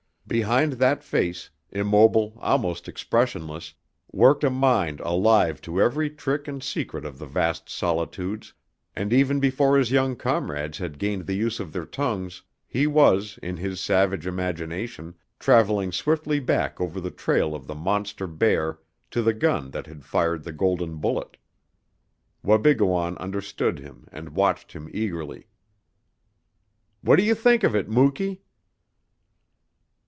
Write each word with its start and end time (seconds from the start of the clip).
Behind 0.27 0.73
that 0.73 1.03
face, 1.03 1.49
immobile, 1.71 2.37
almost 2.39 2.87
expressionless, 2.87 3.73
worked 4.13 4.45
a 4.45 4.49
mind 4.49 5.01
alive 5.01 5.59
to 5.63 5.81
every 5.81 6.09
trick 6.09 6.47
and 6.47 6.63
secret 6.63 7.03
of 7.03 7.19
the 7.19 7.25
vast 7.25 7.67
solitudes, 7.69 8.53
and 8.95 9.11
even 9.11 9.41
before 9.41 9.77
his 9.77 9.91
young 9.91 10.15
comrades 10.15 10.77
had 10.77 10.99
gained 10.99 11.25
the 11.27 11.33
use 11.35 11.59
of 11.59 11.73
their 11.73 11.85
tongues 11.85 12.43
he 12.65 12.87
was, 12.87 13.39
in 13.43 13.57
his 13.57 13.81
savage 13.81 14.25
imagination, 14.25 15.15
traveling 15.37 15.91
swiftly 15.91 16.39
back 16.39 16.79
over 16.79 17.01
the 17.01 17.11
trail 17.11 17.53
of 17.53 17.67
the 17.67 17.75
monster 17.75 18.25
bear 18.25 18.79
to 19.09 19.21
the 19.21 19.33
gun 19.33 19.71
that 19.71 19.85
had 19.87 20.05
fired 20.05 20.45
the 20.45 20.53
golden 20.53 20.95
bullet. 20.95 21.35
Wabigoon 22.41 23.17
understood 23.17 23.79
him, 23.79 24.07
and 24.13 24.29
watched 24.29 24.71
him 24.71 24.89
eagerly. 24.93 25.47
"What 27.01 27.17
do 27.17 27.23
you 27.23 27.35
think 27.35 27.65
of 27.65 27.75
it, 27.75 27.89
Muky?" 27.89 28.43